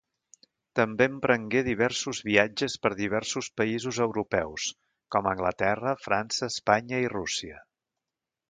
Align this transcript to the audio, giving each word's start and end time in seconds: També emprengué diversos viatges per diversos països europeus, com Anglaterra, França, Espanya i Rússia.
També 0.77 1.05
emprengué 1.09 1.61
diversos 1.67 2.21
viatges 2.29 2.77
per 2.85 2.91
diversos 3.01 3.51
països 3.61 4.01
europeus, 4.09 4.67
com 5.17 5.31
Anglaterra, 5.33 5.97
França, 6.07 6.53
Espanya 6.55 7.05
i 7.09 7.13
Rússia. 7.19 7.63